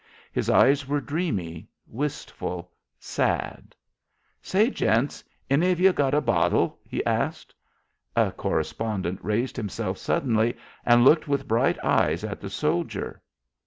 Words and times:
His 0.31 0.49
eyes 0.49 0.87
were 0.87 0.99
dreamy, 0.99 1.67
wistful, 1.85 2.71
sad. 2.97 3.75
"Say, 4.41 4.71
gents, 4.71 5.21
have 5.47 5.61
any 5.61 5.71
of 5.71 5.79
ye 5.79 5.91
got 5.91 6.15
a 6.15 6.21
bottle?" 6.21 6.79
he 6.87 7.05
asked. 7.05 7.53
A 8.15 8.31
correspondent 8.31 9.19
raised 9.21 9.57
himself 9.57 9.99
suddenly 9.99 10.57
and 10.87 11.05
looked 11.05 11.27
with 11.27 11.47
bright 11.47 11.77
eyes 11.83 12.23
at 12.23 12.41
the 12.41 12.49
soldier. 12.49 13.21